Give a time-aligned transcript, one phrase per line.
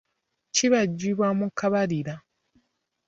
[0.55, 2.15] Kibajjibwa mu kabalira.